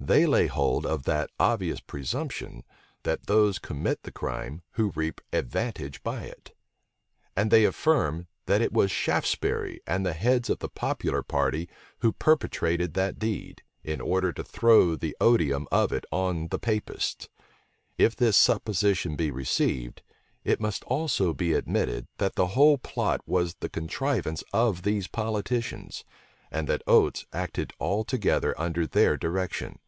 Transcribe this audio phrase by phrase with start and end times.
[0.00, 2.62] They lay hold of that obvious presumption,
[3.04, 6.54] that those commit the crime who reap advantage by it;
[7.34, 12.12] and they affirm, that it was Shaftesbury and the heads of the popular party who
[12.12, 17.30] perpetrated that deed, in order to throw the odium of it on the Papists.
[17.96, 20.02] If this supposition be received,
[20.44, 26.04] it must also be admitted, that the whole plot was the contrivance of these politicians;
[26.50, 29.78] and that Oates acted altogether under their direction.